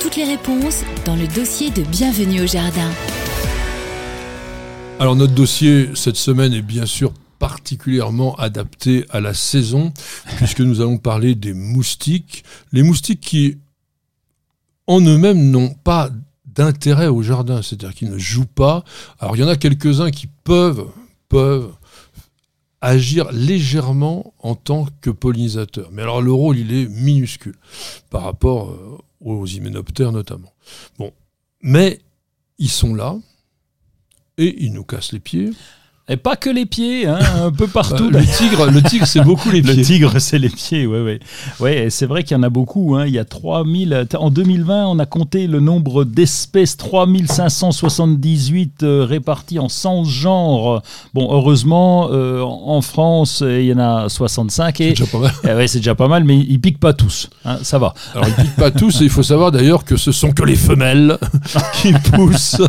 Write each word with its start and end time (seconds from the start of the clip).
Toutes 0.00 0.16
les 0.16 0.24
réponses 0.24 0.82
dans 1.04 1.14
le 1.14 1.28
dossier 1.28 1.70
de 1.70 1.82
Bienvenue 1.82 2.40
au 2.40 2.46
jardin. 2.46 2.90
Alors 4.98 5.14
notre 5.14 5.34
dossier 5.34 5.90
cette 5.94 6.16
semaine 6.16 6.54
est 6.54 6.62
bien 6.62 6.86
sûr 6.86 7.12
particulièrement 7.38 8.34
adapté 8.36 9.04
à 9.10 9.20
la 9.20 9.34
saison, 9.34 9.92
puisque 10.36 10.60
nous 10.60 10.80
allons 10.80 10.96
parler 10.96 11.34
des 11.34 11.52
moustiques. 11.52 12.44
Les 12.72 12.82
moustiques 12.82 13.20
qui, 13.20 13.58
en 14.86 15.00
eux-mêmes, 15.02 15.50
n'ont 15.50 15.74
pas 15.74 16.10
d'intérêt 16.46 17.08
au 17.08 17.22
jardin, 17.22 17.60
c'est-à-dire 17.60 17.94
qu'ils 17.94 18.10
ne 18.10 18.18
jouent 18.18 18.46
pas. 18.46 18.84
Alors 19.18 19.36
il 19.36 19.40
y 19.40 19.44
en 19.44 19.48
a 19.48 19.56
quelques-uns 19.56 20.10
qui 20.10 20.28
peuvent, 20.44 20.86
peuvent 21.28 21.72
agir 22.80 23.30
légèrement 23.32 24.32
en 24.38 24.54
tant 24.54 24.86
que 25.02 25.10
pollinisateurs. 25.10 25.90
Mais 25.92 26.02
alors 26.02 26.22
le 26.22 26.32
rôle, 26.32 26.56
il 26.56 26.72
est 26.72 26.86
minuscule 26.88 27.56
par 28.08 28.22
rapport 28.22 28.70
euh, 28.70 28.98
aux 29.20 29.46
hyménoptères 29.46 30.12
notamment. 30.12 30.52
Bon, 30.98 31.12
mais 31.62 32.00
ils 32.58 32.70
sont 32.70 32.94
là 32.94 33.16
et 34.38 34.64
ils 34.64 34.72
nous 34.72 34.84
cassent 34.84 35.12
les 35.12 35.20
pieds. 35.20 35.50
Et 36.08 36.16
pas 36.16 36.34
que 36.34 36.50
les 36.50 36.66
pieds, 36.66 37.06
hein, 37.06 37.20
un 37.44 37.52
peu 37.52 37.68
partout. 37.68 38.10
Bah, 38.10 38.18
le 38.18 38.26
tigre, 38.26 38.68
le 38.68 38.82
tigre 38.82 39.06
c'est 39.06 39.22
beaucoup 39.22 39.50
les 39.50 39.62
pieds. 39.62 39.76
Le 39.76 39.82
tigre, 39.82 40.18
c'est 40.18 40.40
les 40.40 40.48
pieds, 40.48 40.84
oui, 40.84 40.98
oui. 40.98 41.20
Ouais, 41.60 41.86
c'est 41.88 42.06
vrai 42.06 42.24
qu'il 42.24 42.36
y 42.36 42.40
en 42.40 42.42
a 42.42 42.48
beaucoup. 42.48 42.96
Hein. 42.96 43.06
Il 43.06 43.12
y 43.12 43.18
a 43.18 43.24
3000. 43.24 44.08
En 44.18 44.30
2020, 44.30 44.86
on 44.86 44.98
a 44.98 45.06
compté 45.06 45.46
le 45.46 45.60
nombre 45.60 46.02
d'espèces 46.02 46.76
3578 46.76 48.82
euh, 48.82 49.04
réparties 49.04 49.60
en 49.60 49.68
100 49.68 50.04
genres. 50.04 50.82
Bon, 51.14 51.32
heureusement, 51.32 52.08
euh, 52.10 52.42
en 52.42 52.80
France, 52.80 53.44
il 53.46 53.66
y 53.66 53.72
en 53.72 53.78
a 53.78 54.08
65. 54.08 54.74
C'est 54.78 54.88
déjà 54.90 55.06
pas 55.06 55.18
mal. 55.18 55.32
Eh 55.44 55.54
ouais, 55.54 55.68
c'est 55.68 55.78
déjà 55.78 55.94
pas 55.94 56.08
mal, 56.08 56.24
mais 56.24 56.36
ils 56.36 56.60
piquent 56.60 56.80
pas 56.80 56.92
tous. 56.92 57.30
Hein, 57.44 57.58
ça 57.62 57.78
va. 57.78 57.94
Alors, 58.14 58.26
ils 58.26 58.34
piquent 58.34 58.56
pas 58.56 58.72
tous, 58.72 59.00
et 59.00 59.04
il 59.04 59.10
faut 59.10 59.22
savoir 59.22 59.52
d'ailleurs 59.52 59.84
que 59.84 59.96
ce 59.96 60.10
sont 60.10 60.32
que 60.32 60.42
les 60.42 60.56
femelles 60.56 61.18
qui 61.74 61.92
poussent. 61.92 62.60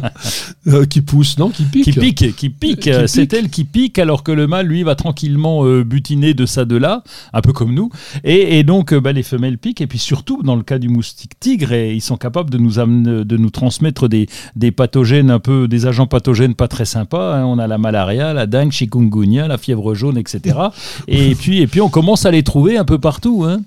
Euh, 0.67 0.85
qui 0.85 1.01
poussent, 1.01 1.39
non 1.39 1.49
Qui 1.49 1.63
piquent. 1.63 1.85
Qui 1.85 1.93
piquent, 1.93 2.35
qui 2.35 2.49
piquent. 2.49 2.91
C'est 3.07 3.30
elle 3.33 3.49
qui 3.49 3.63
pique 3.63 3.99
alors 3.99 4.23
que 4.23 4.31
le 4.31 4.47
mâle 4.47 4.67
lui 4.67 4.83
va 4.83 4.95
tranquillement 4.95 5.65
euh, 5.65 5.83
butiner 5.83 6.33
de 6.33 6.45
ça 6.45 6.65
de 6.65 6.75
là, 6.75 7.03
un 7.33 7.41
peu 7.41 7.53
comme 7.53 7.73
nous. 7.73 7.89
Et, 8.23 8.63
donc 8.63 8.93
euh, 8.93 8.99
bah, 8.99 9.11
les 9.11 9.23
femelles 9.23 9.57
piquent 9.57 9.81
et 9.81 9.87
puis 9.87 9.99
surtout 9.99 10.43
dans 10.43 10.55
le 10.55 10.63
cas 10.63 10.79
du 10.79 10.89
moustique 10.89 11.39
tigre, 11.39 11.71
et 11.73 11.93
ils 11.93 12.01
sont 12.01 12.17
capables 12.17 12.49
de 12.49 12.57
nous 12.57 12.79
amener, 12.79 13.25
de 13.25 13.37
nous 13.37 13.49
transmettre 13.49 14.07
des, 14.07 14.27
des, 14.55 14.71
pathogènes 14.71 15.31
un 15.31 15.39
peu, 15.39 15.67
des 15.67 15.85
agents 15.85 16.07
pathogènes 16.07 16.55
pas 16.55 16.67
très 16.67 16.85
sympas. 16.85 17.37
Hein. 17.37 17.45
On 17.45 17.59
a 17.59 17.67
la 17.67 17.77
malaria, 17.77 18.33
la 18.33 18.47
dengue, 18.47 18.71
chikungunya, 18.71 19.47
la 19.47 19.57
fièvre 19.57 19.93
jaune, 19.95 20.17
etc. 20.17 20.57
et 21.07 21.35
puis 21.35 21.61
et 21.61 21.67
puis 21.67 21.81
on 21.81 21.89
commence 21.89 22.25
à 22.25 22.31
les 22.31 22.43
trouver 22.43 22.77
un 22.77 22.85
peu 22.85 22.99
partout. 22.99 23.43
Hein. 23.45 23.61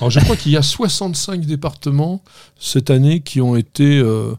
Alors 0.00 0.10
je 0.10 0.20
crois 0.20 0.36
qu'il 0.36 0.52
y 0.52 0.56
a 0.56 0.62
65 0.62 1.44
départements 1.44 2.22
cette 2.58 2.90
année 2.90 3.20
qui 3.20 3.40
ont 3.40 3.56
été 3.56 3.98
euh, 3.98 4.34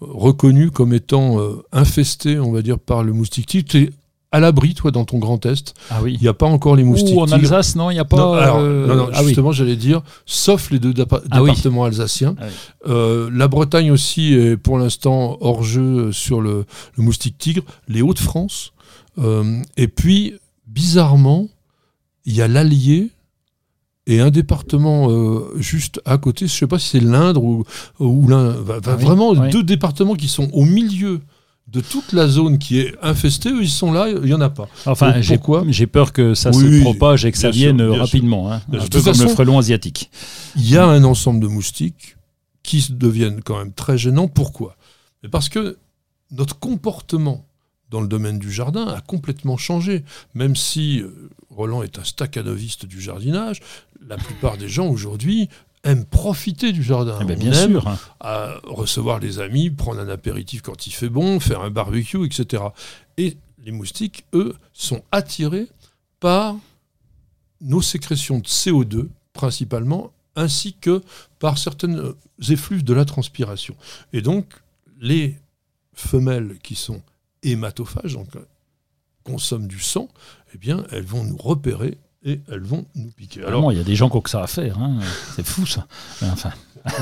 reconnus 0.00 0.70
comme 0.72 0.92
étant 0.92 1.38
infestés, 1.72 2.38
on 2.38 2.52
va 2.52 2.62
dire, 2.62 2.78
par 2.78 3.02
le 3.02 3.12
moustique 3.12 3.46
tigre 3.46 3.90
à 4.30 4.40
l'abri, 4.40 4.74
toi, 4.74 4.90
dans 4.90 5.04
ton 5.04 5.18
Grand 5.18 5.44
Est. 5.46 5.74
Ah 5.90 6.00
oui. 6.02 6.14
Il 6.14 6.20
n'y 6.20 6.28
a 6.28 6.34
pas 6.34 6.46
encore 6.46 6.76
les 6.76 6.84
moustiques. 6.84 7.16
Ou 7.16 7.20
en 7.20 7.32
Alsace, 7.32 7.76
non, 7.76 7.90
il 7.90 7.94
n'y 7.94 8.00
a 8.00 8.04
pas. 8.04 8.16
Non, 8.16 8.34
euh, 8.34 9.06
ah 9.14 9.22
justement, 9.24 9.52
j'allais 9.52 9.76
dire, 9.76 10.02
sauf 10.26 10.70
les 10.70 10.78
deux 10.78 10.92
ah 10.98 11.40
départements 11.40 11.84
alsaciens. 11.84 12.36
Euh, 12.86 13.30
la 13.32 13.48
Bretagne 13.48 13.90
aussi 13.90 14.34
est 14.34 14.56
pour 14.56 14.78
l'instant 14.78 15.38
hors 15.40 15.62
jeu 15.62 16.12
sur 16.12 16.40
le, 16.40 16.66
moustique 16.98 17.38
tigre. 17.38 17.62
Les 17.88 18.02
Hauts-de-France. 18.02 18.72
Euh, 19.18 19.62
et 19.76 19.88
puis, 19.88 20.34
bizarrement, 20.66 21.48
il 22.26 22.34
y 22.34 22.42
a 22.42 22.48
l'Allier 22.48 23.10
et 24.06 24.20
un 24.20 24.30
département 24.30 25.08
juste 25.56 26.02
à 26.04 26.18
côté. 26.18 26.46
Je 26.46 26.52
ne 26.52 26.58
sais 26.58 26.66
pas 26.66 26.78
si 26.78 26.88
c'est 26.88 27.00
l'Indre 27.00 27.42
ou, 27.42 27.64
ou 27.98 28.28
l'un. 28.28 28.54
Ah 28.84 28.96
vraiment, 28.96 29.34
deux 29.34 29.62
départements 29.62 30.14
qui 30.14 30.28
sont 30.28 30.50
au 30.52 30.64
milieu 30.64 31.20
de 31.70 31.80
toute 31.80 32.12
la 32.12 32.28
zone 32.28 32.58
qui 32.58 32.80
est 32.80 32.94
infestée, 33.02 33.50
ils 33.50 33.68
sont 33.68 33.92
là, 33.92 34.08
il 34.08 34.22
n'y 34.22 34.32
en 34.32 34.40
a 34.40 34.50
pas. 34.50 34.68
Enfin, 34.86 35.20
j'ai 35.20 35.86
peur 35.86 36.12
que 36.12 36.34
ça 36.34 36.52
se 36.52 36.80
propage 36.80 37.24
et 37.24 37.32
que 37.32 37.38
ça 37.38 37.50
vienne 37.50 37.82
rapidement, 37.82 38.52
hein, 38.52 38.62
un 38.72 38.86
peu 38.86 39.02
comme 39.02 39.20
le 39.20 39.28
frelon 39.28 39.58
asiatique. 39.58 40.10
Il 40.56 40.68
y 40.68 40.76
a 40.76 40.86
un 40.86 41.04
ensemble 41.04 41.40
de 41.40 41.46
moustiques 41.46 42.16
qui 42.62 42.86
deviennent 42.90 43.42
quand 43.42 43.58
même 43.58 43.72
très 43.72 43.98
gênants. 43.98 44.28
Pourquoi? 44.28 44.76
Parce 45.30 45.48
que 45.48 45.78
notre 46.30 46.58
comportement 46.58 47.44
dans 47.90 48.00
le 48.00 48.08
domaine 48.08 48.38
du 48.38 48.52
jardin 48.52 48.86
a 48.86 49.00
complètement 49.00 49.56
changé. 49.56 50.04
Même 50.34 50.56
si 50.56 51.00
euh, 51.00 51.30
Roland 51.50 51.82
est 51.82 51.98
un 51.98 52.04
staccanoviste 52.04 52.86
du 52.86 53.00
jardinage, 53.00 53.60
la 54.06 54.16
plupart 54.16 54.58
des 54.58 54.68
gens 54.68 54.88
aujourd'hui 54.88 55.48
aime 55.84 56.04
profiter 56.04 56.72
du 56.72 56.82
jardin. 56.82 57.18
Eh 57.20 57.24
ben, 57.24 57.38
bien 57.38 57.52
sûr. 57.52 57.84
À 58.20 58.60
recevoir 58.64 59.20
les 59.20 59.38
amis, 59.38 59.70
prendre 59.70 60.00
un 60.00 60.08
apéritif 60.08 60.62
quand 60.62 60.86
il 60.86 60.92
fait 60.92 61.08
bon, 61.08 61.40
faire 61.40 61.60
un 61.60 61.70
barbecue, 61.70 62.24
etc. 62.24 62.62
Et 63.16 63.36
les 63.64 63.72
moustiques, 63.72 64.24
eux, 64.34 64.54
sont 64.72 65.02
attirés 65.12 65.68
par 66.20 66.56
nos 67.60 67.82
sécrétions 67.82 68.38
de 68.38 68.46
CO2, 68.46 69.08
principalement, 69.32 70.12
ainsi 70.36 70.74
que 70.74 71.02
par 71.38 71.58
certaines 71.58 72.12
effluves 72.48 72.84
de 72.84 72.94
la 72.94 73.04
transpiration. 73.04 73.76
Et 74.12 74.22
donc, 74.22 74.46
les 75.00 75.36
femelles 75.94 76.58
qui 76.62 76.74
sont 76.74 77.02
hématophages, 77.42 78.14
donc 78.14 78.28
consomment 79.24 79.68
du 79.68 79.80
sang, 79.80 80.08
eh 80.54 80.58
bien, 80.58 80.84
elles 80.90 81.04
vont 81.04 81.24
nous 81.24 81.36
repérer 81.36 81.98
et 82.24 82.40
elles 82.50 82.62
vont 82.62 82.86
nous 82.94 83.10
piquer. 83.10 83.44
Alors, 83.44 83.72
il 83.72 83.78
y 83.78 83.80
a 83.80 83.84
des 83.84 83.96
gens 83.96 84.08
qui 84.10 84.16
ont 84.16 84.20
que 84.20 84.30
ça 84.30 84.42
à 84.42 84.46
faire. 84.46 84.78
Hein. 84.78 84.98
C'est 85.36 85.46
fou 85.46 85.66
ça. 85.66 85.86
enfin. 86.22 86.52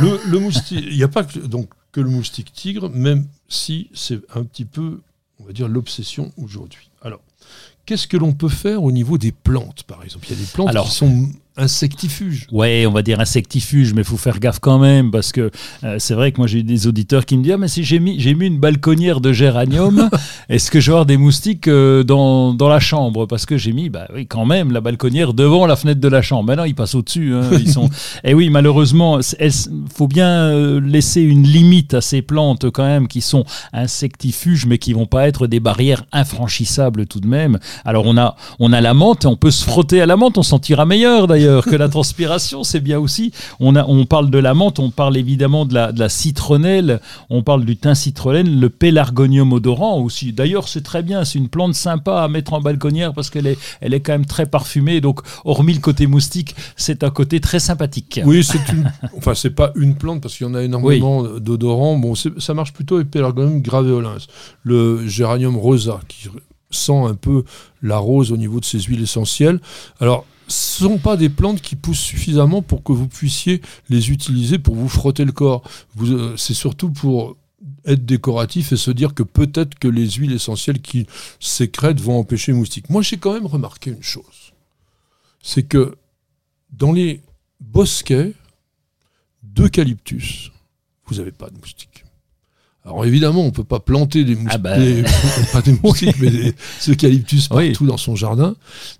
le, 0.00 0.38
moustique, 0.38 0.84
il 0.88 0.96
n'y 0.96 1.02
a 1.02 1.08
pas 1.08 1.24
que, 1.24 1.38
donc, 1.38 1.70
que 1.92 2.00
le 2.00 2.10
moustique 2.10 2.52
tigre, 2.52 2.90
même 2.90 3.26
si 3.48 3.90
c'est 3.94 4.20
un 4.34 4.44
petit 4.44 4.64
peu, 4.64 5.00
on 5.40 5.44
va 5.44 5.52
dire, 5.52 5.68
l'obsession 5.68 6.32
aujourd'hui. 6.36 6.90
Alors, 7.02 7.20
qu'est-ce 7.86 8.06
que 8.06 8.16
l'on 8.16 8.32
peut 8.32 8.48
faire 8.48 8.82
au 8.82 8.92
niveau 8.92 9.16
des 9.16 9.32
plantes, 9.32 9.84
par 9.84 10.02
exemple? 10.04 10.26
Il 10.28 10.36
y 10.36 10.40
a 10.40 10.44
des 10.44 10.50
plantes 10.52 10.84
qui 10.84 10.90
sont 10.90 11.28
insectifuge. 11.56 12.46
Ouais, 12.52 12.84
on 12.86 12.92
va 12.92 13.02
dire 13.02 13.20
insectifuge, 13.20 13.94
mais 13.94 14.02
il 14.02 14.06
faut 14.06 14.16
faire 14.16 14.38
gaffe 14.38 14.58
quand 14.60 14.78
même 14.78 15.10
parce 15.10 15.32
que 15.32 15.50
euh, 15.84 15.96
c'est 15.98 16.14
vrai 16.14 16.32
que 16.32 16.38
moi 16.38 16.46
j'ai 16.46 16.62
des 16.62 16.86
auditeurs 16.86 17.24
qui 17.24 17.36
me 17.36 17.42
disent 17.42 17.52
ah, 17.52 17.58
mais 17.58 17.68
si 17.68 17.82
j'ai 17.82 17.98
mis 17.98 18.20
j'ai 18.20 18.34
mis 18.34 18.46
une 18.46 18.58
balconnière 18.58 19.20
de 19.20 19.32
géranium, 19.32 20.10
est-ce 20.48 20.70
que 20.70 20.80
je 20.80 20.90
vais 20.90 20.94
avoir 20.94 21.06
des 21.06 21.16
moustiques 21.16 21.68
euh, 21.68 22.02
dans, 22.02 22.52
dans, 22.52 22.68
la 22.68 22.80
chambre? 22.80 23.26
Parce 23.26 23.46
que 23.46 23.56
j'ai 23.56 23.72
mis 23.72 23.88
bah 23.88 24.06
oui 24.14 24.26
quand 24.26 24.44
même 24.44 24.70
la 24.70 24.80
balconnière 24.80 25.32
devant 25.32 25.66
la 25.66 25.76
fenêtre 25.76 26.00
de 26.00 26.08
la 26.08 26.20
chambre. 26.20 26.44
Maintenant 26.44 26.64
ils 26.64 26.74
passent 26.74 26.94
au-dessus. 26.94 27.34
Hein, 27.34 27.48
ils 27.52 27.72
sont. 27.72 27.86
Et 27.86 27.90
eh 28.30 28.34
oui, 28.34 28.50
malheureusement, 28.50 29.20
il 29.20 29.52
faut 29.94 30.08
bien 30.08 30.28
euh, 30.28 30.80
laisser 30.80 31.22
une 31.22 31.44
limite 31.44 31.94
à 31.94 32.00
ces 32.00 32.20
plantes 32.20 32.70
quand 32.70 32.84
même 32.84 33.08
qui 33.08 33.22
sont 33.22 33.44
insectifuges, 33.72 34.66
mais 34.66 34.78
qui 34.78 34.92
vont 34.92 35.06
pas 35.06 35.26
être 35.26 35.46
des 35.46 35.60
barrières 35.60 36.04
infranchissables 36.12 37.06
tout 37.06 37.20
de 37.20 37.26
même. 37.26 37.58
Alors 37.84 38.06
on 38.06 38.16
a 38.16 38.36
on 38.58 38.72
a 38.72 38.80
la 38.80 38.94
menthe, 38.94 39.26
on 39.26 39.36
peut 39.36 39.50
se 39.50 39.64
frotter 39.64 40.00
à 40.00 40.06
la 40.06 40.16
menthe, 40.16 40.38
on 40.38 40.42
sentira 40.42 40.86
meilleur 40.86 41.26
d'ailleurs 41.26 41.64
que 41.64 41.76
la 41.76 41.88
transpiration, 41.88 42.64
c'est 42.64 42.80
bien 42.80 42.98
aussi. 42.98 43.32
On, 43.60 43.76
a, 43.76 43.84
on 43.84 44.04
parle 44.06 44.30
de 44.30 44.38
la 44.38 44.54
menthe, 44.54 44.78
on 44.78 44.90
parle 44.90 45.16
évidemment 45.16 45.64
de 45.64 45.74
la, 45.74 45.92
de 45.92 45.98
la 46.00 46.08
citronnelle, 46.08 47.00
on 47.30 47.42
parle 47.42 47.64
du 47.64 47.76
thym 47.76 47.94
citronnelle, 47.94 48.60
le 48.60 48.70
pélargonium 48.70 49.52
odorant 49.52 50.00
aussi. 50.00 50.32
D'ailleurs, 50.32 50.68
c'est 50.68 50.82
très 50.82 51.02
bien, 51.02 51.24
c'est 51.24 51.38
une 51.38 51.48
plante 51.48 51.74
sympa 51.74 52.22
à 52.22 52.28
mettre 52.28 52.52
en 52.52 52.60
balconnière 52.60 53.12
parce 53.12 53.30
qu'elle 53.30 53.46
est, 53.46 53.58
elle 53.80 53.94
est 53.94 54.00
quand 54.00 54.12
même 54.12 54.26
très 54.26 54.46
parfumée. 54.46 55.00
Donc, 55.00 55.20
hormis 55.44 55.74
le 55.74 55.80
côté 55.80 56.06
moustique, 56.06 56.54
c'est 56.76 57.04
un 57.04 57.10
côté 57.10 57.40
très 57.40 57.60
sympathique. 57.60 58.20
Oui, 58.24 58.44
c'est 58.44 58.72
une. 58.72 58.90
Enfin, 59.16 59.34
c'est 59.34 59.50
pas 59.50 59.72
une 59.76 59.94
plante 59.94 60.20
parce 60.22 60.36
qu'il 60.36 60.46
y 60.46 60.50
en 60.50 60.54
a 60.54 60.62
énormément 60.62 61.22
d'odorants. 61.24 61.96
Bon, 61.98 62.14
ça 62.14 62.54
marche 62.54 62.72
plutôt 62.72 62.96
avec 62.96 63.10
Pélargonium 63.10 63.60
graveolens, 63.60 64.26
le 64.62 65.06
géranium 65.06 65.56
rosa 65.56 66.00
qui 66.08 66.28
sent 66.76 66.96
un 66.96 67.14
peu 67.14 67.44
la 67.82 67.98
rose 67.98 68.32
au 68.32 68.36
niveau 68.36 68.60
de 68.60 68.64
ses 68.64 68.80
huiles 68.80 69.02
essentielles. 69.02 69.60
Alors, 70.00 70.24
ce 70.48 70.84
ne 70.84 70.90
sont 70.90 70.98
pas 70.98 71.16
des 71.16 71.28
plantes 71.28 71.60
qui 71.60 71.76
poussent 71.76 71.98
suffisamment 71.98 72.62
pour 72.62 72.82
que 72.82 72.92
vous 72.92 73.08
puissiez 73.08 73.62
les 73.88 74.10
utiliser 74.10 74.58
pour 74.58 74.74
vous 74.74 74.88
frotter 74.88 75.24
le 75.24 75.32
corps. 75.32 75.62
Euh, 76.02 76.36
c'est 76.36 76.54
surtout 76.54 76.90
pour 76.90 77.36
être 77.84 78.04
décoratif 78.04 78.72
et 78.72 78.76
se 78.76 78.90
dire 78.90 79.14
que 79.14 79.22
peut-être 79.22 79.78
que 79.78 79.88
les 79.88 80.10
huiles 80.10 80.32
essentielles 80.32 80.80
qui 80.80 81.06
sécrètent 81.40 82.00
vont 82.00 82.18
empêcher 82.18 82.52
les 82.52 82.58
moustiques. 82.58 82.90
Moi, 82.90 83.02
j'ai 83.02 83.16
quand 83.16 83.32
même 83.32 83.46
remarqué 83.46 83.90
une 83.90 84.02
chose. 84.02 84.52
C'est 85.42 85.62
que 85.62 85.96
dans 86.72 86.92
les 86.92 87.22
bosquets 87.60 88.32
d'eucalyptus, 89.42 90.50
vous 91.06 91.16
n'avez 91.16 91.32
pas 91.32 91.48
de 91.48 91.58
moustiques. 91.58 92.05
Alors 92.86 93.04
évidemment, 93.04 93.42
on 93.44 93.50
peut 93.50 93.64
pas 93.64 93.80
planter 93.80 94.24
des 94.24 94.34
moustiques, 94.36 94.52
Ah 94.54 94.58
bah. 94.58 94.78
des- 94.78 95.02
pas 95.52 95.60
des 95.62 95.76
moustiques, 95.82 96.16
mais 96.20 96.30
des 96.30 96.54
eucalyptus 96.88 97.48
Oui. 97.50 97.70
partout 97.70 97.86
dans 97.86 97.96
son 97.96 98.14
jardin. 98.14 98.54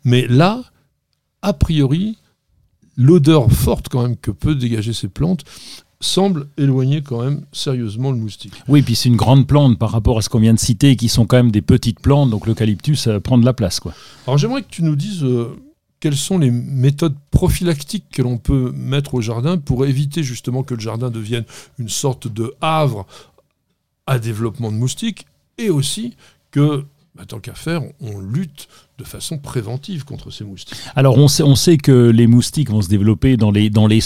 Mais 0.05 0.27
là, 0.27 0.63
a 1.43 1.53
priori, 1.53 2.19
l'odeur 2.97 3.51
forte 3.51 3.89
quand 3.89 4.03
même 4.03 4.17
que 4.17 4.31
peut 4.33 4.55
dégager 4.55 4.93
ces 4.93 5.09
plantes 5.09 5.45
semble 6.01 6.49
éloigner 6.59 7.01
quand 7.03 7.23
même 7.25 7.43
sérieusement 7.53 8.11
le 8.11 8.19
moustique. 8.19 8.53
Oui, 8.69 8.83
puis 8.83 8.95
c'est 8.95 9.09
une 9.09 9.17
grande 9.17 9.47
plante 9.47 9.79
par 9.79 9.91
rapport 9.93 10.19
à 10.19 10.23
ce 10.23 10.29
qu'on 10.29 10.41
vient 10.41 10.53
de 10.53 10.59
citer, 10.59 10.95
qui 10.97 11.09
sont 11.09 11.25
quand 11.25 11.37
même 11.37 11.51
des 11.51 11.63
petites 11.63 12.01
plantes, 12.01 12.29
donc 12.31 12.47
l'eucalyptus 12.47 13.07
euh, 13.07 13.19
prend 13.21 13.39
de 13.39 13.45
la 13.47 13.55
place. 13.55 13.81
Quoi. 13.81 13.95
Alors 14.27 14.37
j'aimerais 14.37 14.63
que 14.63 14.69
tu 14.69 14.83
nous 14.83 14.95
dises 14.97 15.23
euh, 15.25 15.57
quelles 16.01 16.17
sont 16.17 16.39
les 16.39 16.51
méthodes 16.51 17.15
prophylactiques 17.31 18.05
que 18.13 18.21
l'on 18.21 18.37
peut 18.37 18.73
mettre 18.75 19.15
au 19.15 19.23
jardin 19.23 19.57
pour 19.57 19.87
éviter 19.87 20.23
justement 20.23 20.63
que 20.63 20.75
le 20.75 20.81
jardin 20.81 21.11
devienne 21.11 21.45
une 21.79 21.89
sorte 21.89 22.29
de 22.29 22.53
havre 22.61 23.07
à 24.07 24.19
développement 24.19 24.71
de 24.71 24.77
moustiques 24.77 25.27
et 25.59 25.71
aussi 25.71 26.17
que, 26.51 26.85
bah, 27.15 27.25
tant 27.27 27.41
qu'à 27.41 27.55
faire, 27.55 27.83
on 28.01 28.21
lutte 28.21 28.69
de 28.99 29.05
façon 29.05 29.39
préventive 29.39 30.05
contre 30.05 30.31
ces 30.31 30.45
moustiques. 30.45 30.79
Alors 30.95 31.19
on 31.19 31.29
sait, 31.29 31.43
on 31.43 31.55
sait 31.55 31.77
que 31.77 32.11
les 32.11 32.27
moustiques 32.27 32.71
vont 32.71 32.83
se 32.83 32.89
développer 32.89 33.37
dans 33.37 33.51
les, 33.51 33.71
dans 33.71 33.87
les 33.87 34.01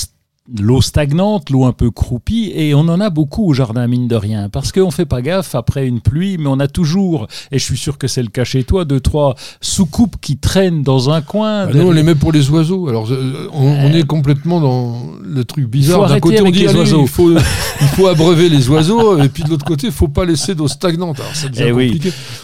l'eau 0.58 0.80
stagnante, 0.80 1.50
l'eau 1.50 1.64
un 1.64 1.72
peu 1.72 1.90
croupie, 1.90 2.52
et 2.54 2.74
on 2.74 2.80
en 2.80 3.00
a 3.00 3.10
beaucoup 3.10 3.46
au 3.46 3.54
jardin, 3.54 3.86
mine 3.86 4.08
de 4.08 4.16
rien, 4.16 4.48
parce 4.48 4.72
qu'on 4.72 4.90
fait 4.90 5.04
pas 5.04 5.22
gaffe 5.22 5.54
après 5.54 5.86
une 5.86 6.00
pluie, 6.00 6.38
mais 6.38 6.48
on 6.48 6.58
a 6.58 6.66
toujours, 6.66 7.28
et 7.52 7.58
je 7.58 7.64
suis 7.64 7.76
sûr 7.76 7.98
que 7.98 8.08
c'est 8.08 8.22
le 8.22 8.28
cas 8.28 8.44
chez 8.44 8.64
toi, 8.64 8.84
deux, 8.84 9.00
trois 9.00 9.36
soucoupes 9.60 10.16
qui 10.20 10.38
traînent 10.38 10.82
dans 10.82 11.10
un 11.10 11.20
coin. 11.20 11.66
Bah, 11.66 11.72
nous, 11.74 11.86
on 11.88 11.90
les 11.92 12.02
met 12.02 12.14
pour 12.14 12.32
les 12.32 12.50
oiseaux. 12.50 12.88
Alors, 12.88 13.10
euh, 13.10 13.48
on, 13.52 13.66
on 13.66 13.92
est 13.92 14.06
complètement 14.06 14.60
dans 14.60 15.02
le 15.22 15.44
truc 15.44 15.66
bizarre. 15.66 16.08
D'un 16.08 16.20
côté, 16.20 16.42
on 16.42 16.50
dit 16.50 16.60
les 16.60 16.68
allez, 16.68 16.80
oiseaux. 16.80 17.02
il 17.02 17.08
faut, 17.08 17.30
il 17.80 17.88
faut 17.88 18.08
abreuver 18.08 18.48
les 18.48 18.68
oiseaux, 18.68 19.18
et 19.18 19.28
puis 19.28 19.44
de 19.44 19.50
l'autre 19.50 19.64
côté, 19.66 19.88
il 19.88 19.92
faut 19.92 20.08
pas 20.08 20.24
laisser 20.24 20.54
d'eau 20.54 20.68
stagnante. 20.68 21.20
Alors, 21.20 21.34
ça 21.34 21.48
devient 21.48 21.64
Eh 21.68 21.72
oui. 21.72 22.00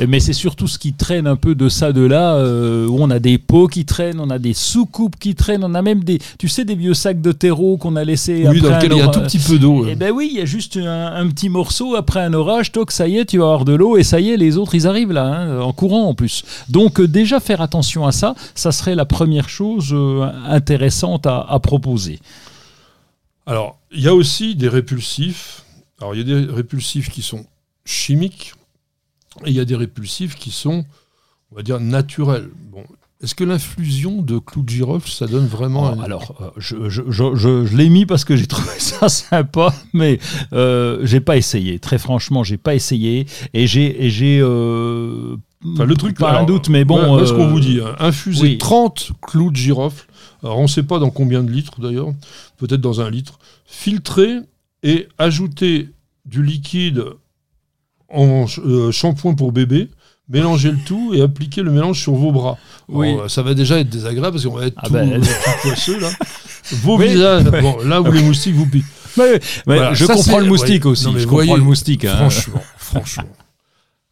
Mais 0.07 0.21
c'est 0.21 0.33
surtout 0.33 0.69
ce 0.69 0.79
qui 0.79 0.93
traîne 0.93 1.27
un 1.27 1.37
peu 1.37 1.55
de 1.55 1.69
ça, 1.69 1.93
de 1.93 2.03
là, 2.03 2.37
euh, 2.37 2.87
où 2.87 2.99
on 3.01 3.11
a 3.11 3.19
des 3.19 3.39
pots 3.39 3.67
qui 3.67 3.85
traînent, 3.85 4.21
on 4.21 4.31
a 4.31 4.39
des 4.39 4.55
soucoupes 4.55 5.17
qui 5.19 5.35
traînent, 5.35 5.65
on 5.65 5.75
a 5.75 5.83
même 5.83 6.05
des, 6.05 6.19
tu 6.39 6.49
sais, 6.49 6.65
des 6.65 6.77
vieux 6.77 6.95
sacs 6.95 7.21
de 7.21 7.33
terreau 7.33 7.77
qu'on 7.87 7.97
a 7.97 8.05
laissés 8.05 8.47
Oui, 8.49 8.59
après 8.59 8.61
dans 8.61 8.77
lequel 8.77 8.93
il 8.93 8.99
y 8.99 9.01
a 9.01 9.07
un 9.07 9.11
tout 9.11 9.21
petit 9.21 9.39
peu 9.39 9.59
d'eau. 9.59 9.87
Eh 9.89 9.95
ben 9.95 10.13
oui, 10.13 10.29
il 10.33 10.39
y 10.39 10.41
a 10.41 10.45
juste 10.45 10.77
un, 10.77 11.15
un 11.15 11.29
petit 11.29 11.49
morceau 11.49 11.95
après 11.95 12.21
un 12.21 12.33
orage, 12.35 12.73
toc, 12.73 12.91
ça 12.91 13.07
y 13.07 13.19
est, 13.19 13.27
tu 13.27 13.39
vas 13.39 13.45
avoir 13.45 13.65
de 13.65 13.75
l'eau 13.75 13.97
et 13.97 14.03
ça 14.03 14.21
y 14.21 14.31
est, 14.31 14.37
les 14.37 14.57
autres 14.57 14.75
ils 14.75 14.87
arrivent 14.87 15.13
là, 15.13 15.25
hein, 15.27 15.61
en 15.61 15.73
courant 15.73 16.09
en 16.09 16.15
plus. 16.15 16.45
Donc 16.69 17.01
euh, 17.01 17.09
déjà 17.09 17.41
faire 17.41 17.61
attention 17.61 18.07
à 18.07 18.13
ça, 18.13 18.35
ça 18.55 18.73
serait 18.73 18.95
la 18.95 19.05
première 19.05 19.49
chose 19.49 19.91
euh, 19.93 20.29
intéressante 20.47 21.27
à, 21.27 21.41
à 21.41 21.59
proposer. 21.61 22.19
Alors, 23.47 23.79
il 23.93 24.01
y 24.01 24.09
a 24.09 24.15
aussi 24.15 24.57
des 24.57 24.69
répulsifs. 24.69 25.65
Alors, 26.01 26.15
il 26.15 26.19
y 26.19 26.21
a 26.21 26.25
des 26.25 26.53
répulsifs 26.53 27.11
qui 27.11 27.23
sont 27.23 27.47
chimiques 27.85 28.55
et 29.45 29.51
il 29.51 29.57
y 29.57 29.61
a 29.61 29.65
des 29.65 29.77
répulsifs 29.77 30.35
qui 30.35 30.51
sont, 30.51 30.85
on 31.53 31.57
va 31.57 31.63
dire, 31.63 31.79
naturels. 31.79 32.49
Bon, 32.73 32.83
est-ce 33.23 33.35
que 33.35 33.45
l'infusion 33.45 34.21
de 34.23 34.39
clous 34.39 34.63
de 34.63 34.69
girofle, 34.69 35.09
ça 35.11 35.27
donne 35.27 35.47
vraiment 35.47 35.85
Oh, 35.95 36.01
un- 36.01 36.03
alors, 36.05 36.37
euh, 36.41 36.51
je, 36.59 36.89
je- 36.91 37.03
je- 37.11 37.75
l'ai 37.77 37.89
mis 37.89 38.05
parce 38.07 38.25
que 38.25 38.37
j'ai 38.37 38.47
trouvé 38.47 38.79
ça 38.79 39.09
sympa, 39.09 39.73
mais 39.95 40.19
euh, 40.53 41.01
j'ai 41.05 41.21
pas 41.21 41.37
essayé. 41.37 41.79
Très 41.79 41.99
franchement, 41.99 42.45
j'ai 42.45 42.59
pas 42.59 42.75
essayé 42.75 43.27
et 43.55 43.67
j'ai 43.67 44.39
euh, 44.43 45.37
Enfin, 45.73 45.85
le 45.85 45.95
truc, 45.97 46.19
pas 46.19 46.29
alors, 46.29 46.43
un 46.43 46.45
doute, 46.45 46.69
mais 46.69 46.85
bon. 46.85 47.05
voilà, 47.09 47.27
ce 47.27 47.33
euh, 47.33 47.37
qu'on 47.37 47.49
vous 47.49 47.59
dit. 47.61 47.81
hein. 47.85 47.97
Infuser 47.99 48.43
oui. 48.43 48.59
30 48.59 49.13
clous 49.23 49.51
de 49.51 49.57
girofle. 49.57 50.07
Alors, 50.43 50.59
on 50.59 50.63
ne 50.65 50.69
sait 50.69 50.83
pas 50.85 50.99
dans 50.99 51.11
combien 51.11 51.43
de 51.43 51.51
litres 51.51 51.81
d'ailleurs. 51.81 52.09
Peut-être 52.59 52.81
dans 52.83 53.01
un 53.01 53.11
litre. 53.11 53.39
Filtrer 53.65 54.37
et 54.83 55.09
ajouter 55.19 55.89
du 56.27 56.43
liquide 56.45 57.03
en 58.09 58.47
shampoing 58.93 59.35
pour 59.35 59.51
bébé. 59.53 59.89
Mélanger 60.29 60.73
le 60.73 60.79
tout 60.79 61.13
et 61.15 61.23
appliquer 61.23 61.63
le 61.63 61.71
mélange 61.71 62.01
sur 62.01 62.13
vos 62.15 62.33
bras. 62.33 62.59
Oui. 62.89 63.11
Alors, 63.13 63.31
ça 63.31 63.43
va 63.43 63.55
déjà 63.55 63.79
être 63.79 63.89
désagréable 63.89 64.33
parce 64.37 64.45
qu'on 64.45 64.57
va 64.57 64.67
être 64.67 64.75
Ah 64.79 64.87
tout, 64.89 64.93
ben. 64.93 65.13
euh, 65.13 65.21
tout 65.21 65.69
poisseux 65.69 66.01
là. 66.01 66.09
Vos 66.83 66.99
Oui. 66.99 67.07
visages, 67.07 67.45
bon, 67.45 67.77
là 67.85 68.03
où 68.03 68.11
les 68.11 68.23
moustiques 68.23 68.57
vous 68.57 68.67
piquent. 68.67 68.85
Voilà, 69.67 69.95
je 69.95 70.05
comprends 70.05 70.41
le 70.41 70.47
moustique 70.47 70.85
ouais. 70.85 70.91
aussi. 70.91 71.07
Mais 71.13 71.21
je 71.21 71.25
comprends 71.27 71.37
voyez, 71.37 71.55
le 71.57 71.63
moustique. 71.63 72.05
hein. 72.05 72.17
Franchement. 72.19 72.61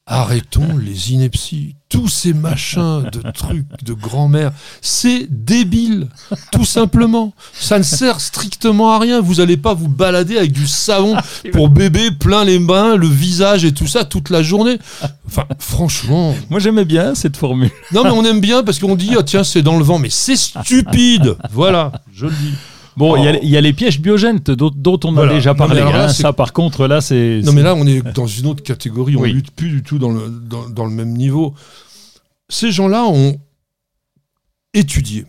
Arrêtons 0.06 0.76
les 0.76 1.12
inepties. 1.12 1.76
Tous 1.88 2.08
ces 2.08 2.34
machins 2.34 3.08
de 3.10 3.22
trucs 3.34 3.82
de 3.82 3.94
grand-mère, 3.94 4.52
c'est 4.82 5.26
débile, 5.30 6.08
tout 6.52 6.66
simplement. 6.66 7.32
Ça 7.54 7.78
ne 7.78 7.84
sert 7.84 8.20
strictement 8.20 8.92
à 8.92 8.98
rien. 8.98 9.22
Vous 9.22 9.36
n'allez 9.36 9.56
pas 9.56 9.72
vous 9.72 9.88
balader 9.88 10.36
avec 10.36 10.52
du 10.52 10.66
savon 10.66 11.16
pour 11.52 11.70
bébé 11.70 12.10
plein 12.10 12.44
les 12.44 12.58
mains, 12.58 12.96
le 12.96 13.06
visage 13.06 13.64
et 13.64 13.72
tout 13.72 13.86
ça 13.86 14.04
toute 14.04 14.28
la 14.28 14.42
journée. 14.42 14.78
Enfin, 15.26 15.46
franchement. 15.58 16.34
Moi 16.50 16.60
j'aimais 16.60 16.84
bien 16.84 17.14
cette 17.14 17.38
formule. 17.38 17.70
Non, 17.92 18.04
mais 18.04 18.10
on 18.10 18.24
aime 18.26 18.40
bien 18.40 18.62
parce 18.62 18.78
qu'on 18.78 18.96
dit, 18.96 19.12
ah, 19.18 19.22
tiens, 19.22 19.44
c'est 19.44 19.62
dans 19.62 19.78
le 19.78 19.84
vent. 19.84 19.98
Mais 19.98 20.10
c'est 20.10 20.36
stupide. 20.36 21.36
Voilà, 21.50 21.92
je 22.12 22.26
le 22.26 22.32
dis. 22.32 22.54
Bon, 22.96 23.16
il 23.16 23.24
y 23.24 23.28
a- 23.28 23.32
Oh. 23.34 23.40
il 23.42 23.48
y, 23.48 23.56
a 23.56 23.60
les 23.60 23.72
pièges 23.72 24.00
biogènes 24.00 24.38
dont, 24.38 24.70
dont 24.74 25.00
on 25.04 25.16
a 25.16 25.26
déjà 25.26 25.54
parlé. 25.54 25.80
là, 25.80 26.04
hein. 26.04 26.08
Ça, 26.08 26.32
par 26.32 26.52
contre, 26.52 26.86
là, 26.86 27.00
c'est. 27.00 27.40
Non, 27.44 27.52
mais 27.52 27.62
là, 27.62 27.74
on 27.74 27.86
est 27.86 28.02
dans 28.14 28.26
une 28.26 28.46
autre 28.46 28.62
catégorie. 28.62 29.16
On 29.16 29.22
Oui. 29.22 29.32
lutte 29.32 29.50
plus 29.50 29.70
du 29.70 29.82
tout 29.82 29.98
dans 29.98 30.10
le, 30.10 30.28
dans, 30.28 30.68
dans 30.68 30.84
le 30.84 30.92
même 30.92 31.12
niveau. 31.12 31.54
Ces 32.48 32.70
gens-là 32.70 33.04
ont 33.04 33.40
étudié, 34.74 35.26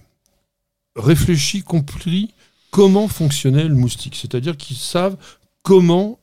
réfléchi, 0.95 1.61
compris 1.63 2.31
comment 2.71 3.07
fonctionnait 3.07 3.63
le 3.67 3.75
moustique. 3.75 4.15
C'est-à-dire 4.15 4.57
qu'ils 4.57 4.77
savent 4.77 5.17
comment 5.63 6.19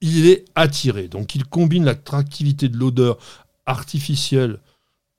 il 0.00 0.26
est 0.26 0.44
attiré. 0.54 1.08
Donc, 1.08 1.34
ils 1.34 1.44
combinent 1.44 1.84
l'attractivité 1.84 2.68
de 2.68 2.76
l'odeur 2.76 3.16
artificielle 3.66 4.58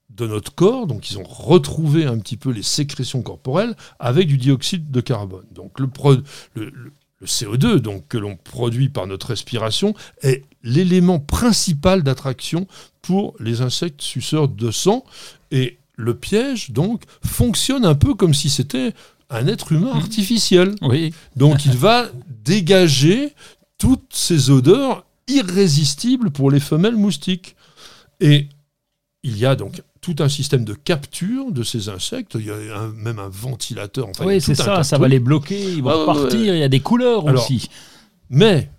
de 0.10 0.28
notre 0.28 0.54
corps, 0.54 0.88
donc 0.88 1.10
ils 1.12 1.18
ont 1.18 1.24
retrouvé 1.24 2.06
un 2.06 2.18
petit 2.20 2.38
peu 2.38 2.52
les 2.52 2.64
sécrétions 2.64 3.22
corporelles 3.22 3.76
avec 4.00 4.28
du 4.28 4.38
dioxyde 4.38 4.90
de 4.92 5.02
carbone. 5.02 5.46
Donc 5.52 5.80
le, 5.80 5.88
pro- 5.88 6.14
le- 6.14 6.24
le- 6.56 6.92
le 7.22 7.28
CO2 7.28 7.78
donc, 7.78 8.08
que 8.08 8.18
l'on 8.18 8.36
produit 8.36 8.90
par 8.90 9.08
notre 9.08 9.28
respiration 9.28 9.94
est 10.22 10.44
l'élément 10.64 11.20
principal 11.20 12.04
d'attraction 12.04 12.68
pour 13.02 13.36
les 13.40 13.62
insectes 13.62 14.02
suceurs 14.02 14.48
de 14.50 14.70
sang. 14.72 15.04
Et 15.52 15.78
le 15.96 16.14
piège, 16.14 16.72
donc, 16.72 17.04
fonctionne 17.24 17.86
un 17.86 17.96
peu 17.96 18.16
comme 18.16 18.34
si 18.34 18.50
c'était 18.50 18.94
un 19.30 19.48
être 19.48 19.72
humain 19.72 19.94
artificiel. 19.94 20.76
Oui. 20.82 21.14
Donc 21.36 21.66
il 21.66 21.76
va 21.78 22.08
dégager 22.44 23.34
toutes 23.78 24.14
ces 24.14 24.50
odeurs 24.50 25.06
irrésistibles 25.28 26.32
pour 26.32 26.52
les 26.52 26.60
femelles 26.60 26.98
moustiques. 26.98 27.56
Et 28.20 28.50
il 29.24 29.38
y 29.38 29.46
a 29.46 29.56
donc 29.56 29.82
tout 30.06 30.22
un 30.24 30.30
système 30.30 30.64
de 30.66 30.76
capture 30.76 31.52
de 31.52 31.64
ces 31.64 31.90
insectes. 31.90 32.36
Il 32.40 32.46
y 32.46 32.52
a 32.52 32.78
un- 32.80 32.92
même 32.92 33.18
un 33.18 33.28
ventilateur. 33.30 34.08
Enfin, 34.10 34.26
oui, 34.26 34.40
c'est 34.40 34.54
ça. 34.54 34.84
Ça 34.84 34.98
va 35.00 35.08
les 35.08 35.20
bloquer. 35.20 35.60
Ils 35.74 35.82
vont 35.82 36.06
repartir. 36.06 36.40
ouais. 36.40 36.58
Il 36.58 36.60
y 36.60 36.64
a 36.64 36.70
des 36.70 36.80
couleurs 36.80 37.28
Alors, 37.28 37.44
aussi. 37.44 37.70
Mais 38.30 38.70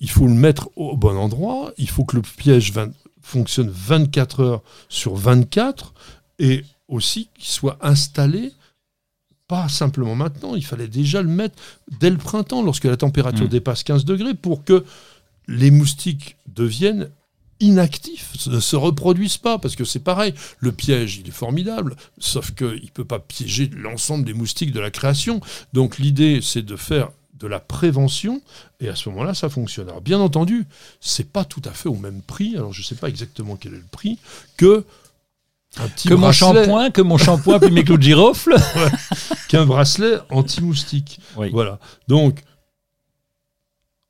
il 0.00 0.10
faut 0.10 0.26
le 0.26 0.34
mettre 0.34 0.68
au 0.76 0.96
bon 0.96 1.16
endroit. 1.16 1.72
Il 1.78 1.88
faut 1.88 2.04
que 2.04 2.16
le 2.16 2.22
piège 2.22 2.72
vingt- 2.72 2.92
fonctionne 3.22 3.70
24 3.70 4.40
heures 4.40 4.62
sur 4.88 5.14
24 5.14 5.94
et 6.38 6.64
aussi 6.88 7.28
qu'il 7.36 7.44
soit 7.46 7.78
installé. 7.80 8.52
Pas 9.48 9.68
simplement 9.68 10.16
maintenant, 10.16 10.56
il 10.56 10.64
fallait 10.64 10.88
déjà 10.88 11.22
le 11.22 11.28
mettre 11.28 11.54
dès 12.00 12.10
le 12.10 12.16
printemps, 12.16 12.62
lorsque 12.62 12.84
la 12.84 12.96
température 12.96 13.46
Mm. 13.46 13.50
dépasse 13.50 13.84
15 13.84 14.04
degrés, 14.04 14.34
pour 14.34 14.64
que 14.64 14.84
les 15.46 15.70
moustiques 15.70 16.36
deviennent 16.48 17.10
inactifs, 17.60 18.46
ne 18.48 18.60
se 18.60 18.76
reproduisent 18.76 19.38
pas, 19.38 19.58
parce 19.58 19.76
que 19.76 19.84
c'est 19.84 20.00
pareil, 20.00 20.34
le 20.58 20.72
piège, 20.72 21.18
il 21.18 21.28
est 21.28 21.32
formidable, 21.32 21.96
sauf 22.18 22.52
qu'il 22.52 22.66
ne 22.66 22.90
peut 22.92 23.04
pas 23.04 23.18
piéger 23.18 23.70
l'ensemble 23.74 24.24
des 24.24 24.34
moustiques 24.34 24.72
de 24.72 24.80
la 24.80 24.90
création. 24.90 25.40
Donc 25.72 25.98
l'idée, 25.98 26.40
c'est 26.42 26.62
de 26.62 26.76
faire 26.76 27.10
de 27.34 27.46
la 27.46 27.60
prévention, 27.60 28.40
et 28.80 28.88
à 28.88 28.96
ce 28.96 29.08
moment-là, 29.10 29.34
ça 29.34 29.48
fonctionne. 29.48 29.88
Alors 29.88 30.00
bien 30.00 30.20
entendu, 30.20 30.64
c'est 31.00 31.30
pas 31.30 31.44
tout 31.44 31.62
à 31.64 31.70
fait 31.70 31.88
au 31.88 31.96
même 31.96 32.22
prix, 32.22 32.56
alors 32.56 32.72
je 32.72 32.80
ne 32.80 32.84
sais 32.84 32.94
pas 32.94 33.08
exactement 33.08 33.56
quel 33.56 33.74
est 33.74 33.78
le 33.78 33.84
prix, 33.90 34.18
que 34.56 34.84
un 35.78 35.88
petit 35.88 36.08
Que 36.08 36.14
mon 36.14 36.32
shampoing, 36.32 36.90
que 36.90 37.02
mon 37.02 37.18
shampoing, 37.18 37.58
puis 37.58 37.70
mes 37.70 37.84
clous 37.84 37.98
de 37.98 38.02
girofle. 38.02 38.56
qu'un 39.48 39.66
bracelet 39.66 40.18
anti-moustique. 40.30 41.20
Oui. 41.36 41.50
Voilà. 41.52 41.78
Donc, 42.08 42.42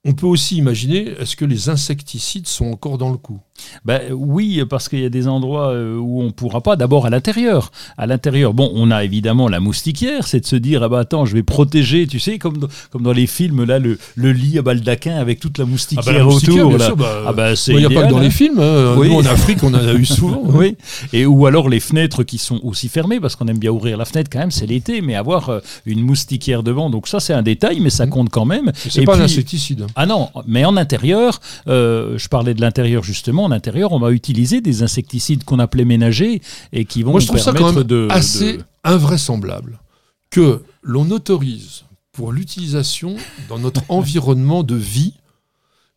on 0.06 0.12
peut 0.14 0.26
aussi 0.26 0.56
imaginer, 0.56 1.08
est-ce 1.20 1.36
que 1.36 1.44
les 1.44 1.68
insecticides 1.68 2.46
sont 2.46 2.66
encore 2.66 2.96
dans 2.98 3.10
le 3.10 3.16
coup? 3.16 3.40
Ben, 3.86 4.02
oui, 4.12 4.62
parce 4.68 4.88
qu'il 4.90 5.00
y 5.00 5.04
a 5.06 5.08
des 5.08 5.28
endroits 5.28 5.70
euh, 5.70 5.96
où 5.96 6.20
on 6.22 6.30
pourra 6.30 6.60
pas. 6.60 6.76
D'abord 6.76 7.06
à 7.06 7.10
l'intérieur. 7.10 7.72
À 7.96 8.06
l'intérieur, 8.06 8.52
bon, 8.52 8.70
on 8.74 8.90
a 8.90 9.02
évidemment 9.02 9.48
la 9.48 9.60
moustiquière, 9.60 10.26
c'est 10.26 10.40
de 10.40 10.46
se 10.46 10.56
dire 10.56 10.82
ah 10.82 10.88
bah 10.90 10.98
attends, 11.00 11.24
je 11.24 11.32
vais 11.34 11.42
protéger, 11.42 12.06
tu 12.06 12.20
sais, 12.20 12.36
comme 12.38 12.58
dans, 12.58 12.68
comme 12.90 13.02
dans 13.02 13.12
les 13.14 13.26
films 13.26 13.64
là, 13.64 13.78
le, 13.78 13.98
le 14.14 14.32
lit 14.32 14.58
à 14.58 14.62
baldaquin 14.62 15.16
avec 15.16 15.40
toute 15.40 15.56
la 15.56 15.64
moustiquière 15.64 16.18
la 16.18 16.24
moustiquaire, 16.24 16.66
autour. 16.66 16.68
bien 16.68 16.78
là. 16.78 16.84
sûr, 16.86 16.96
bah, 16.96 17.22
ah 17.26 17.32
bah 17.32 17.56
c'est 17.56 17.72
Il 17.72 17.78
n'y 17.78 17.86
a 17.86 17.88
pas 17.90 18.06
que 18.06 18.10
dans 18.10 18.18
hein. 18.18 18.22
les 18.22 18.30
films. 18.30 18.60
hein. 18.60 18.94
Oui. 18.98 19.08
Nous, 19.08 19.14
en 19.16 19.24
Afrique, 19.26 19.62
on 19.62 19.72
en 19.72 19.78
a 19.78 19.94
eu 19.94 20.04
souvent. 20.04 20.42
hein. 20.46 20.50
Oui, 20.54 20.76
et 21.14 21.24
ou 21.26 21.46
alors 21.46 21.68
les 21.70 21.80
fenêtres 21.80 22.22
qui 22.24 22.36
sont 22.38 22.60
aussi 22.62 22.88
fermées, 22.90 23.20
parce 23.20 23.36
qu'on 23.36 23.46
aime 23.48 23.58
bien 23.58 23.70
ouvrir 23.70 23.96
la 23.96 24.04
fenêtre 24.04 24.28
quand 24.30 24.38
même, 24.38 24.50
c'est 24.50 24.66
l'été, 24.66 25.00
mais 25.00 25.14
avoir 25.14 25.48
euh, 25.48 25.60
une 25.86 26.02
moustiquière 26.02 26.62
devant, 26.62 26.90
donc 26.90 27.08
ça 27.08 27.20
c'est 27.20 27.32
un 27.32 27.42
détail, 27.42 27.80
mais 27.80 27.90
ça 27.90 28.06
compte 28.06 28.28
quand 28.28 28.44
même. 28.44 28.70
C'est 28.76 29.04
pas 29.04 29.12
un 29.14 29.16
puis- 29.16 29.24
insecticide. 29.24 29.86
Ah 29.98 30.04
non, 30.04 30.30
mais 30.46 30.66
en 30.66 30.76
intérieur, 30.76 31.40
euh, 31.68 32.18
je 32.18 32.28
parlais 32.28 32.52
de 32.52 32.60
l'intérieur 32.60 33.02
justement, 33.02 33.44
en 33.44 33.50
intérieur, 33.50 33.92
on 33.92 33.98
va 33.98 34.12
utiliser 34.12 34.60
des 34.60 34.82
insecticides 34.82 35.42
qu'on 35.44 35.58
appelait 35.58 35.86
ménagers 35.86 36.42
et 36.72 36.84
qui 36.84 37.02
vont 37.02 37.12
Moi, 37.12 37.20
je 37.20 37.26
trouve 37.28 37.38
ça 37.38 37.54
permettre 37.54 37.72
quand 37.72 37.78
même 37.78 37.84
de... 37.86 38.08
assez 38.10 38.58
de- 38.58 38.64
invraisemblable 38.84 39.80
que 40.28 40.62
l'on 40.82 41.10
autorise 41.10 41.84
pour 42.12 42.30
l'utilisation 42.30 43.16
dans 43.48 43.58
notre 43.58 43.82
environnement 43.88 44.62
de 44.62 44.74
vie 44.74 45.14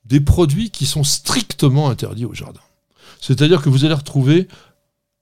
des 0.06 0.22
produits 0.22 0.72
qui 0.72 0.86
sont 0.86 1.04
strictement 1.04 1.90
interdits 1.90 2.26
au 2.26 2.34
jardin. 2.34 2.62
C'est-à-dire 3.20 3.62
que 3.62 3.68
vous 3.68 3.84
allez 3.84 3.94
retrouver 3.94 4.48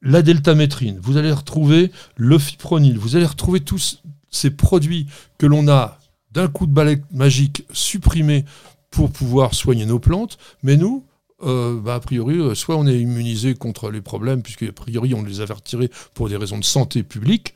la 0.04 0.22
deltamétrine, 0.22 1.00
vous 1.02 1.18
allez 1.18 1.32
retrouver 1.32 1.92
le 2.16 2.38
fipronil, 2.38 3.00
vous 3.00 3.16
allez 3.16 3.26
retrouver 3.26 3.60
tous 3.60 4.04
ces 4.30 4.52
produits 4.52 5.08
que 5.40 5.48
l'on 5.48 5.68
a 5.68 5.98
d'un 6.32 6.48
coup 6.48 6.66
de 6.66 6.72
balai 6.72 7.02
magique 7.12 7.66
supprimés 7.72 8.46
pour 8.92 9.12
pouvoir 9.12 9.54
soigner 9.54 9.86
nos 9.86 10.00
plantes, 10.00 10.38
mais 10.64 10.78
nous, 10.78 11.06
euh, 11.44 11.80
bah, 11.80 11.96
a 11.96 12.00
priori, 12.00 12.40
euh, 12.40 12.56
soit 12.56 12.78
on 12.78 12.88
est 12.88 13.00
immunisé 13.00 13.54
contre 13.54 13.92
les 13.92 14.02
problèmes, 14.02 14.42
puisque 14.42 14.64
a 14.64 14.72
priori 14.72 15.14
on 15.14 15.24
les 15.24 15.42
avait 15.42 15.54
retirés 15.54 15.92
pour 16.14 16.30
des 16.30 16.38
raisons 16.38 16.58
de 16.58 16.64
santé 16.64 17.04
publique. 17.04 17.54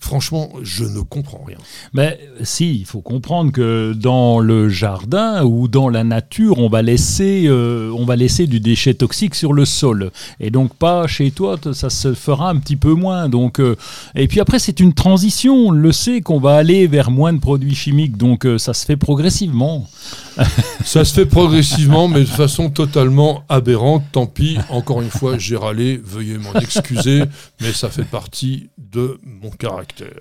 Franchement, 0.00 0.50
je 0.62 0.84
ne 0.84 1.00
comprends 1.00 1.42
rien. 1.46 1.56
Mais 1.94 2.20
si, 2.42 2.76
il 2.76 2.84
faut 2.84 3.00
comprendre 3.00 3.52
que 3.52 3.94
dans 3.94 4.38
le 4.38 4.68
jardin 4.68 5.44
ou 5.44 5.66
dans 5.66 5.88
la 5.88 6.04
nature, 6.04 6.58
on 6.58 6.68
va 6.68 6.82
laisser, 6.82 7.44
euh, 7.46 7.90
on 7.96 8.04
va 8.04 8.14
laisser 8.14 8.46
du 8.46 8.60
déchet 8.60 8.92
toxique 8.92 9.34
sur 9.34 9.54
le 9.54 9.64
sol. 9.64 10.10
Et 10.40 10.50
donc 10.50 10.74
pas 10.74 11.06
chez 11.06 11.30
toi, 11.30 11.56
ça 11.72 11.88
se 11.88 12.12
fera 12.12 12.50
un 12.50 12.56
petit 12.56 12.76
peu 12.76 12.92
moins. 12.92 13.30
Donc, 13.30 13.60
euh, 13.60 13.76
et 14.14 14.28
puis 14.28 14.40
après, 14.40 14.58
c'est 14.58 14.78
une 14.78 14.92
transition. 14.92 15.54
On 15.54 15.70
le 15.70 15.92
sait 15.92 16.20
qu'on 16.20 16.38
va 16.38 16.56
aller 16.56 16.86
vers 16.86 17.10
moins 17.10 17.32
de 17.32 17.40
produits 17.40 17.74
chimiques. 17.74 18.18
Donc 18.18 18.44
euh, 18.44 18.58
ça 18.58 18.74
se 18.74 18.84
fait 18.84 18.96
progressivement. 18.96 19.88
Ça 20.84 21.04
se 21.04 21.14
fait 21.14 21.26
progressivement, 21.26 22.08
mais 22.08 22.20
de 22.20 22.24
façon 22.24 22.70
totalement 22.70 23.44
aberrante. 23.48 24.02
Tant 24.12 24.26
pis, 24.26 24.58
encore 24.68 25.02
une 25.02 25.10
fois, 25.10 25.38
j'ai 25.38 25.56
râlé, 25.56 26.00
veuillez 26.02 26.38
m'en 26.38 26.52
excuser, 26.54 27.22
mais 27.60 27.72
ça 27.72 27.88
fait 27.88 28.04
partie 28.04 28.68
de 28.78 29.18
mon 29.24 29.50
caractère. 29.50 30.20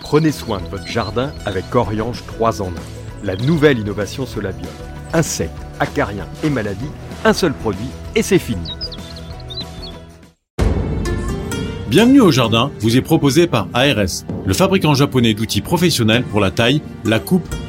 Prenez 0.00 0.32
soin 0.32 0.60
de 0.60 0.66
votre 0.66 0.86
jardin 0.86 1.32
avec 1.46 1.68
Coriange 1.70 2.22
3 2.26 2.62
en 2.62 2.68
1. 2.68 2.70
La 3.24 3.36
nouvelle 3.36 3.78
innovation 3.78 4.26
Solabiol. 4.26 4.68
Insectes, 5.12 5.52
acariens 5.78 6.26
et 6.42 6.50
maladies, 6.50 6.90
un 7.24 7.32
seul 7.32 7.52
produit 7.52 7.88
et 8.14 8.22
c'est 8.22 8.38
fini. 8.38 8.66
Bienvenue 11.88 12.20
au 12.20 12.30
jardin 12.30 12.70
vous 12.80 12.96
est 12.96 13.02
proposé 13.02 13.46
par 13.46 13.68
ARS, 13.74 14.24
le 14.46 14.54
fabricant 14.54 14.94
japonais 14.94 15.34
d'outils 15.34 15.60
professionnels 15.60 16.24
pour 16.24 16.40
la 16.40 16.50
taille, 16.50 16.80
la 17.04 17.18
coupe 17.18 17.54